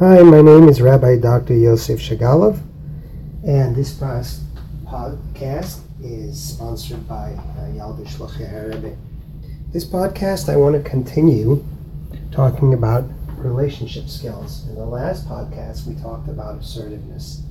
[0.00, 1.56] Hi, my name is Rabbi Dr.
[1.56, 2.60] Yosef Shagalov,
[3.44, 8.96] and this podcast is sponsored by uh, Yalda Shluchei.
[9.72, 11.64] This podcast, I want to continue
[12.30, 14.68] talking about relationship skills.
[14.68, 17.42] In the last podcast, we talked about assertiveness.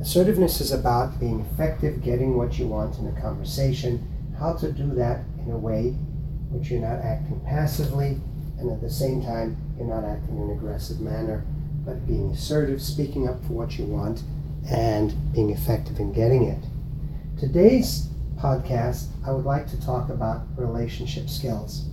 [0.00, 4.00] Assertiveness is about being effective, getting what you want in a conversation,
[4.38, 5.90] how to do that in a way
[6.48, 8.18] which you're not acting passively,
[8.58, 11.44] and at the same time, you're not acting in an aggressive manner
[11.86, 14.24] but being assertive, speaking up for what you want,
[14.68, 16.62] and being effective in getting it.
[17.38, 21.88] Today's podcast, I would like to talk about relationship skills.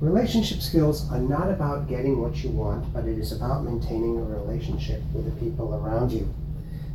[0.00, 4.22] Relationship skills are not about getting what you want, but it is about maintaining a
[4.22, 6.32] relationship with the people around you.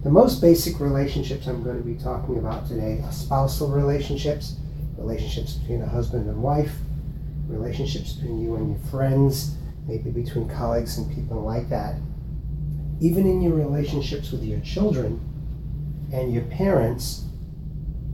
[0.04, 4.56] The most basic relationships I'm going to be talking about today are spousal relationships,
[4.98, 6.72] relationships between a husband and wife,
[7.48, 11.96] relationships between you and your friends, maybe between colleagues and people like that
[13.04, 15.20] even in your relationships with your children
[16.14, 17.26] and your parents,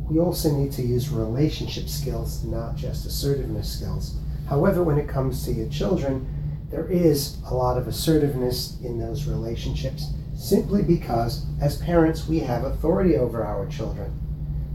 [0.09, 4.17] we also need to use relationship skills, not just assertiveness skills.
[4.47, 6.27] However, when it comes to your children,
[6.71, 12.63] there is a lot of assertiveness in those relationships simply because, as parents, we have
[12.63, 14.11] authority over our children.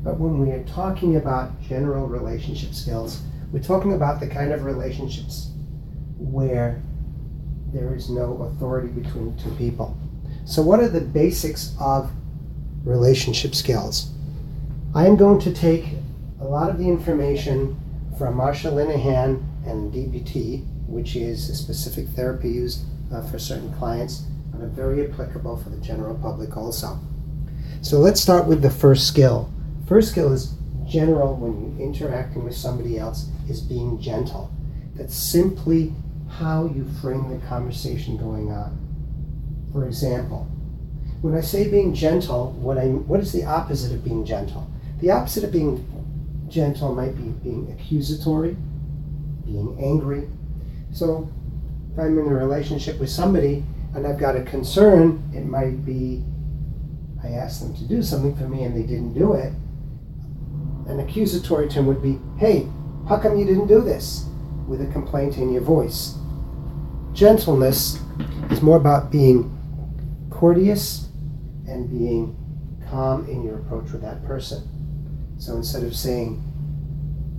[0.04, 4.62] But when we are talking about general relationship skills, we're talking about the kind of
[4.62, 5.50] relationships
[6.18, 6.80] where
[7.72, 9.98] there is no authority between two people.
[10.46, 12.10] So, what are the basics of
[12.84, 14.10] relationship skills?
[14.94, 15.86] I am going to take
[16.38, 17.80] a lot of the information
[18.18, 24.24] from Marsha Linehan and DBT, which is a specific therapy used uh, for certain clients,
[24.52, 26.98] and are very applicable for the general public also.
[27.80, 29.50] So let's start with the first skill.
[29.88, 30.52] First skill is
[30.86, 34.50] general when you're interacting with somebody else is being gentle.
[34.94, 35.94] That's simply
[36.28, 38.83] how you frame the conversation going on.
[39.74, 40.46] For example,
[41.20, 44.70] when I say being gentle, what I what is the opposite of being gentle?
[45.00, 45.84] The opposite of being
[46.48, 48.56] gentle might be being accusatory,
[49.44, 50.28] being angry.
[50.92, 51.28] So
[51.92, 53.64] if I'm in a relationship with somebody
[53.96, 56.22] and I've got a concern, it might be
[57.24, 59.52] I asked them to do something for me and they didn't do it.
[60.86, 62.68] An accusatory term would be, hey,
[63.08, 64.26] how come you didn't do this?
[64.68, 66.14] With a complaint in your voice.
[67.12, 67.98] Gentleness
[68.50, 69.50] is more about being
[70.34, 71.08] courteous
[71.66, 72.36] and being
[72.90, 74.68] calm in your approach with that person.
[75.38, 76.42] So instead of saying,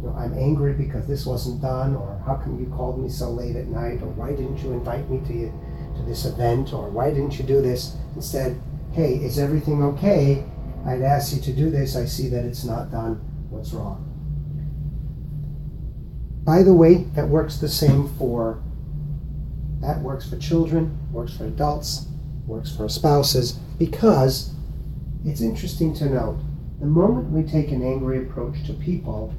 [0.02, 3.30] you know, I'm angry because this wasn't done, or how come you called me so
[3.30, 5.54] late at night, or why didn't you invite me to you,
[5.98, 7.96] to this event, or why didn't you do this?
[8.16, 8.60] Instead,
[8.94, 10.44] hey, is everything okay?
[10.86, 11.96] I'd ask you to do this.
[11.96, 13.16] I see that it's not done.
[13.50, 14.12] What's wrong?
[16.46, 18.62] By the way, that works the same for
[19.82, 22.08] that works for children, works for adults,
[22.48, 24.54] works for spouses, because
[25.26, 26.38] it's interesting to note
[26.80, 29.34] the moment we take an angry approach to people,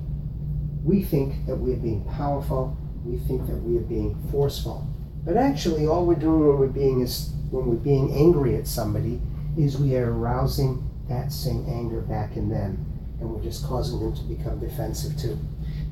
[0.82, 4.86] we think that we are being powerful, we think that we are being forceful.
[5.24, 9.20] But actually, all we're doing when we're being is when we're being angry at somebody
[9.56, 12.84] is we are arousing that same anger back in them,
[13.20, 15.38] and we're just causing them to become defensive too.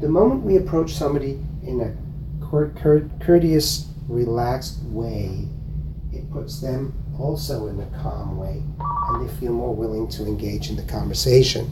[0.01, 1.95] The moment we approach somebody in a
[3.21, 5.49] courteous relaxed way,
[6.13, 8.63] it puts them also in a calm way,
[9.09, 11.71] and they feel more willing to engage in the conversation.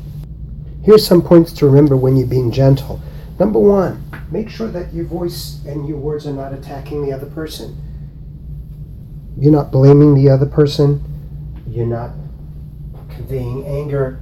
[0.83, 3.01] Here's some points to remember when you're being gentle.
[3.39, 7.27] Number one, make sure that your voice and your words are not attacking the other
[7.27, 7.77] person.
[9.39, 11.03] You're not blaming the other person.
[11.67, 12.11] You're not
[13.09, 14.21] conveying anger,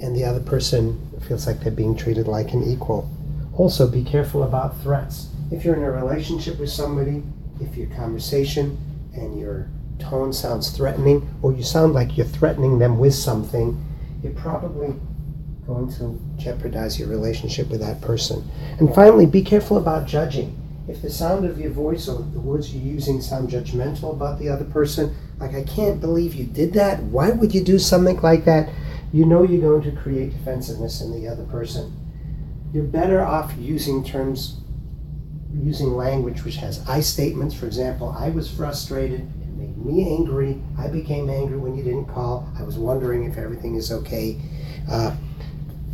[0.00, 3.08] and the other person feels like they're being treated like an equal.
[3.54, 7.22] Also, be careful about threats if you're in a relationship with somebody,
[7.60, 8.78] if your conversation
[9.14, 9.68] and your
[10.00, 13.84] tone sounds threatening, or you sound like you're threatening them with something,
[14.22, 14.94] you're probably
[15.66, 18.48] going to jeopardize your relationship with that person.
[18.78, 20.56] And finally, be careful about judging.
[20.88, 24.48] If the sound of your voice or the words you're using sound judgmental about the
[24.48, 28.44] other person, like, I can't believe you did that, why would you do something like
[28.46, 28.68] that?
[29.12, 31.96] You know you're going to create defensiveness in the other person.
[32.72, 34.60] You're better off using terms
[35.52, 37.54] using language which has I statements.
[37.54, 39.28] For example, I was frustrated.
[39.80, 40.60] Me angry.
[40.78, 42.48] I became angry when you didn't call.
[42.58, 44.38] I was wondering if everything is okay.
[44.90, 45.16] Uh,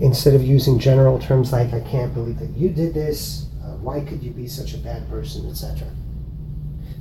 [0.00, 4.00] instead of using general terms like I can't believe that you did this, uh, why
[4.00, 5.88] could you be such a bad person, etc.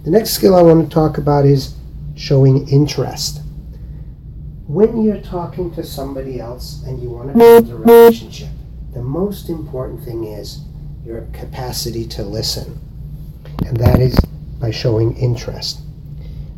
[0.03, 1.75] The next skill I want to talk about is
[2.15, 3.41] showing interest.
[4.67, 8.49] When you're talking to somebody else and you want to build a relationship,
[8.93, 10.61] the most important thing is
[11.03, 12.79] your capacity to listen,
[13.65, 14.17] and that is
[14.59, 15.81] by showing interest.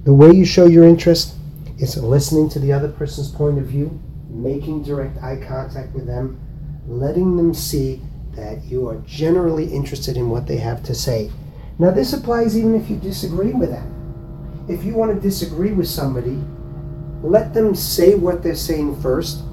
[0.08, 1.36] The way you show your interest
[1.80, 4.00] is listening to the other person's point of view,
[4.30, 6.40] making direct eye contact with them,
[6.88, 8.02] letting them see
[8.32, 11.30] that you are generally interested in what they have to say.
[11.78, 14.66] Now, this applies even if you disagree with them.
[14.70, 16.40] If you want to disagree with somebody,
[17.22, 19.44] let them say what they're saying first,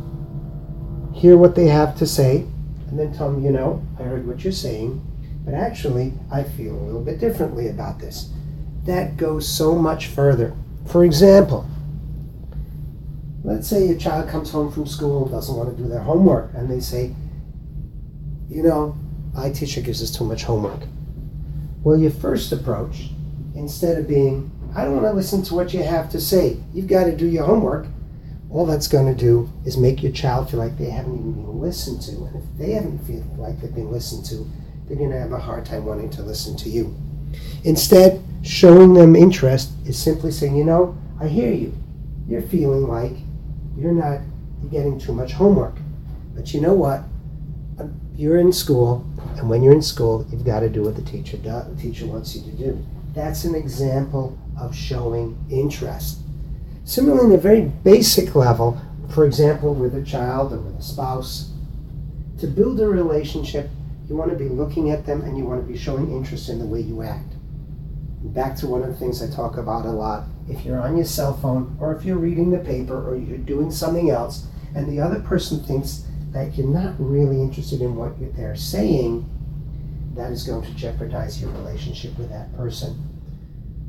[1.12, 2.46] hear what they have to say,
[2.90, 5.02] and then tell them, you know, I heard what you're saying,
[5.44, 8.30] but actually, I feel a little bit differently about this.
[8.84, 10.54] That goes so much further.
[10.86, 11.66] For example,
[13.42, 16.52] let's say a child comes home from school, and doesn't want to do their homework,
[16.54, 17.14] and they say,
[18.48, 18.96] you know,
[19.32, 20.80] my teacher gives us too much homework.
[21.82, 23.10] Well, your first approach,
[23.54, 26.86] instead of being, I don't want to listen to what you have to say, you've
[26.86, 27.86] got to do your homework,
[28.50, 31.60] all that's going to do is make your child feel like they haven't even been
[31.60, 32.12] listened to.
[32.12, 34.48] And if they haven't feel like they've been listened to,
[34.86, 36.94] they're going to have a hard time wanting to listen to you.
[37.64, 41.72] Instead, showing them interest is simply saying, you know, I hear you.
[42.28, 43.12] You're feeling like
[43.76, 44.20] you're not
[44.70, 45.76] getting too much homework.
[46.34, 47.02] But you know what?
[47.78, 49.04] Um, you're in school,
[49.36, 52.06] and when you're in school, you've got to do what the teacher does, the teacher
[52.06, 52.86] wants you to do.
[53.14, 56.18] That's an example of showing interest.
[56.84, 58.80] Similarly, in a very basic level,
[59.10, 61.50] for example, with a child or with a spouse,
[62.38, 63.70] to build a relationship,
[64.08, 66.58] you want to be looking at them and you want to be showing interest in
[66.58, 67.34] the way you act.
[68.22, 70.24] Back to one of the things I talk about a lot.
[70.48, 73.70] If you're on your cell phone or if you're reading the paper or you're doing
[73.70, 78.56] something else and the other person thinks that you're not really interested in what they're
[78.56, 79.28] saying,
[80.14, 83.10] that is going to jeopardize your relationship with that person.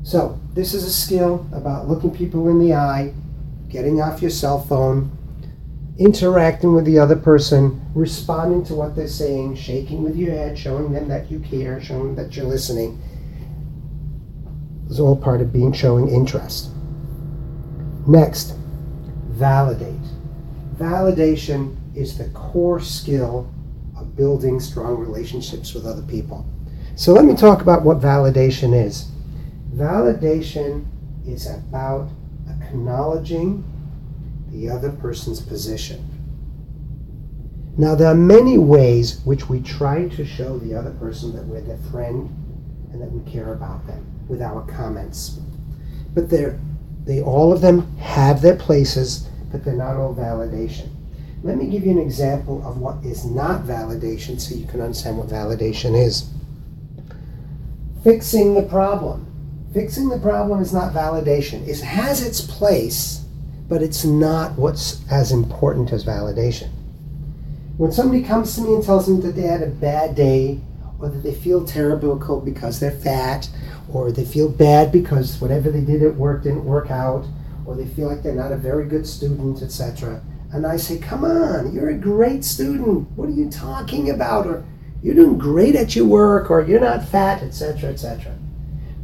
[0.02, 3.12] So, this is a skill about looking people in the eye,
[3.68, 5.15] getting off your cell phone,
[5.98, 10.92] interacting with the other person, responding to what they're saying, shaking with your head, showing
[10.92, 13.00] them that you care, showing them that you're listening.
[14.88, 16.70] Is all part of being showing interest.
[18.06, 18.54] Next,
[19.30, 19.94] validate.
[20.76, 23.52] Validation is the core skill
[23.96, 26.46] of building strong relationships with other people.
[26.94, 29.10] So let me talk about what validation is.
[29.74, 30.84] Validation
[31.26, 32.08] is about
[32.48, 33.64] acknowledging
[34.56, 36.04] the other person's position.
[37.76, 41.60] Now, there are many ways which we try to show the other person that we're
[41.60, 42.30] their friend
[42.92, 45.38] and that we care about them with our comments.
[46.14, 46.58] But they're,
[47.04, 50.88] they all of them have their places, but they're not all validation.
[51.42, 55.18] Let me give you an example of what is not validation so you can understand
[55.18, 56.30] what validation is.
[58.02, 59.26] Fixing the problem.
[59.74, 61.68] Fixing the problem is not validation.
[61.68, 63.25] It has its place,
[63.68, 66.68] but it's not what's as important as validation.
[67.76, 70.60] When somebody comes to me and tells me that they had a bad day,
[70.98, 73.50] or that they feel terrible because they're fat,
[73.92, 77.26] or they feel bad because whatever they did at work didn't work out,
[77.66, 80.22] or they feel like they're not a very good student, etc.
[80.52, 83.10] And I say, Come on, you're a great student.
[83.16, 84.46] What are you talking about?
[84.46, 84.64] Or
[85.02, 88.34] you're doing great at your work, or you're not fat, etc., etc.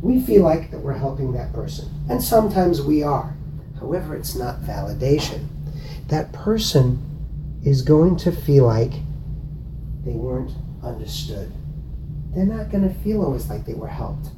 [0.01, 3.37] We feel like that we're helping that person, and sometimes we are.
[3.83, 5.49] However, it's not validation.
[6.07, 7.03] That person
[7.65, 8.93] is going to feel like
[10.05, 10.53] they weren't
[10.85, 11.53] understood.
[12.33, 14.29] They're not going to feel always like they were helped.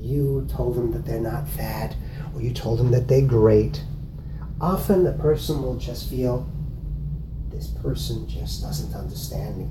[0.00, 1.94] You told them that they're not fat,
[2.34, 3.84] or you told them that they're great.
[4.58, 6.50] Often the person will just feel,
[7.50, 9.68] this person just doesn't understand me.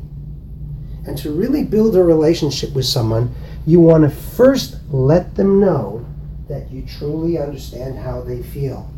[1.08, 3.34] And to really build a relationship with someone,
[3.66, 6.06] you want to first let them know
[6.48, 8.94] that you truly understand how they feel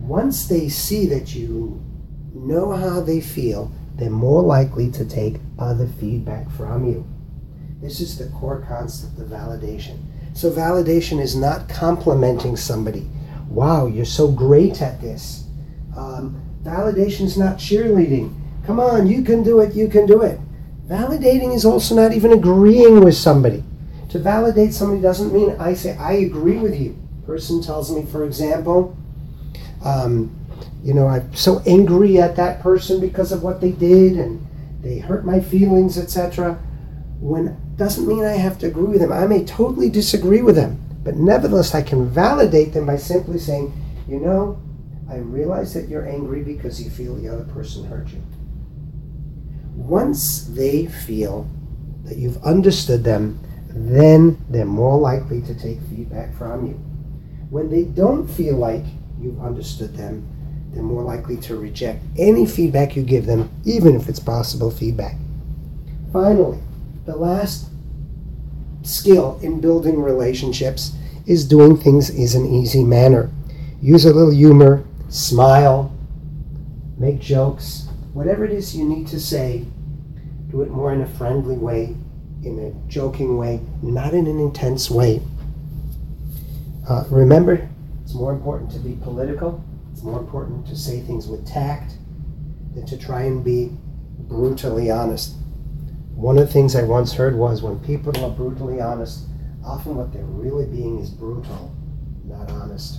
[0.00, 1.80] once they see that you
[2.34, 7.06] know how they feel, they're more likely to take other feedback from you.
[7.80, 9.98] This is the core concept of validation.
[10.32, 13.08] So, validation is not complimenting somebody.
[13.48, 15.44] Wow, you're so great at this.
[15.96, 18.34] Um, validation is not cheerleading.
[18.66, 20.38] Come on, you can do it, you can do it.
[20.86, 23.64] Validating is also not even agreeing with somebody.
[24.10, 26.98] To validate somebody doesn't mean I say, I agree with you.
[27.26, 28.96] Person tells me, for example,
[29.84, 30.36] um,
[30.82, 34.46] you know, I'm so angry at that person because of what they did and
[34.82, 36.54] they hurt my feelings, etc.
[37.20, 39.12] When doesn't mean I have to agree with them.
[39.12, 43.72] I may totally disagree with them, but nevertheless, I can validate them by simply saying,
[44.08, 44.60] you know,
[45.08, 48.22] I realize that you're angry because you feel the other person hurt you.
[49.74, 51.48] Once they feel
[52.04, 56.74] that you've understood them, then they're more likely to take feedback from you.
[57.50, 58.84] When they don't feel like
[59.20, 60.26] you've understood them,
[60.72, 65.16] they're more likely to reject any feedback you give them, even if it's possible feedback.
[66.12, 66.58] Finally,
[67.06, 67.70] the last
[68.82, 70.92] skill in building relationships
[71.26, 73.30] is doing things is an easy manner.
[73.82, 75.92] Use a little humor, smile,
[76.98, 79.64] make jokes, whatever it is you need to say,
[80.50, 81.96] do it more in a friendly way,
[82.44, 85.20] in a joking way, not in an intense way.
[86.88, 87.68] Uh, remember,
[88.10, 89.62] it's more important to be political.
[89.92, 91.92] It's more important to say things with tact
[92.74, 93.70] than to try and be
[94.18, 95.36] brutally honest.
[96.16, 99.28] One of the things I once heard was when people are brutally honest,
[99.64, 101.72] often what they're really being is brutal,
[102.24, 102.98] not honest.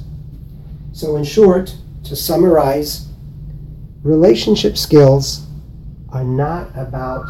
[0.94, 1.76] So, in short,
[2.06, 3.10] to summarize,
[4.04, 5.46] relationship skills
[6.14, 7.26] are not about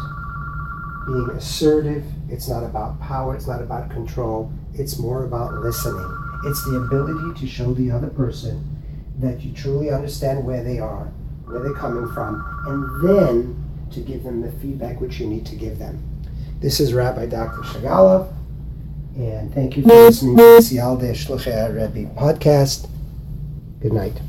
[1.08, 6.31] being assertive, it's not about power, it's not about control, it's more about listening.
[6.44, 8.68] It's the ability to show the other person
[9.18, 11.04] that you truly understand where they are,
[11.44, 15.56] where they're coming from, and then to give them the feedback which you need to
[15.56, 16.02] give them.
[16.60, 17.62] This is Rabbi Dr.
[17.62, 18.32] Shagalov,
[19.16, 20.06] and thank you for mm-hmm.
[20.06, 22.88] listening to the Sial de Shluchei Rebbe podcast.
[23.80, 24.22] Good night.